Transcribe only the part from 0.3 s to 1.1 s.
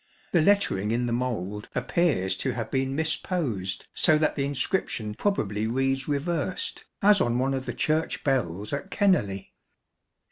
The lettering in